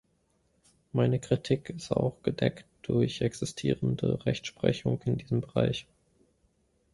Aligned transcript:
Meine 0.93 1.19
Kritik 1.19 1.69
ist 1.69 1.91
auch 1.91 2.23
gedeckt 2.23 2.65
durch 2.81 3.21
existierende 3.21 4.25
Rechtsprechung 4.25 4.99
in 5.05 5.19
diesem 5.19 5.41
Bereich. 5.41 5.85